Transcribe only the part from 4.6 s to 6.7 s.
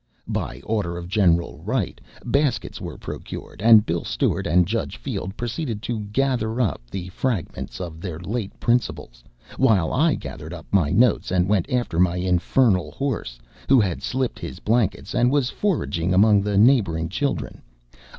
Judge Field proceeded to gather